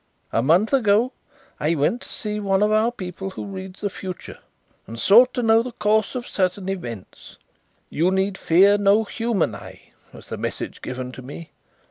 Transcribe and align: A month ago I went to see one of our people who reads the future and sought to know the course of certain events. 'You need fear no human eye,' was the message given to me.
A 0.33 0.41
month 0.41 0.73
ago 0.73 1.13
I 1.59 1.75
went 1.75 2.01
to 2.01 2.09
see 2.09 2.39
one 2.39 2.63
of 2.63 2.71
our 2.71 2.91
people 2.91 3.29
who 3.29 3.45
reads 3.45 3.81
the 3.81 3.89
future 3.91 4.39
and 4.87 4.99
sought 4.99 5.31
to 5.35 5.43
know 5.43 5.61
the 5.61 5.73
course 5.73 6.15
of 6.15 6.27
certain 6.27 6.69
events. 6.69 7.37
'You 7.91 8.09
need 8.09 8.35
fear 8.35 8.79
no 8.79 9.03
human 9.03 9.53
eye,' 9.53 9.91
was 10.11 10.29
the 10.29 10.37
message 10.37 10.81
given 10.81 11.11
to 11.11 11.21
me. 11.21 11.51